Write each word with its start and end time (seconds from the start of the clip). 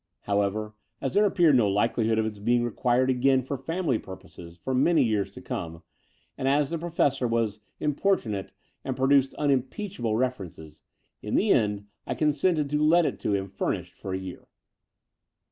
However, 0.21 0.73
as 0.99 1.13
there 1.13 1.25
appeared 1.27 1.55
no 1.55 1.69
likelihood 1.69 2.17
of 2.17 2.25
its 2.25 2.39
being 2.39 2.63
required 2.63 3.11
again 3.11 3.43
for 3.43 3.55
family 3.55 3.99
purposes 3.99 4.57
for 4.57 4.73
many 4.73 5.03
years 5.03 5.29
to 5.29 5.43
come, 5.43 5.83
and 6.39 6.47
as 6.47 6.71
the 6.71 6.79
Professor 6.79 7.27
was 7.27 7.59
importimate 7.79 8.51
and 8.83 8.97
pro 8.97 9.05
duced 9.05 9.35
unimpeachable 9.35 10.15
references, 10.17 10.81
in 11.21 11.35
the 11.35 11.51
end 11.51 11.85
I 12.07 12.15
con 12.15 12.29
sented 12.29 12.67
to 12.71 12.81
let 12.81 13.05
it 13.05 13.19
to 13.19 13.35
him 13.35 13.47
furnished 13.47 13.93
for 13.93 14.11
a 14.11 14.17
year. 14.17 14.47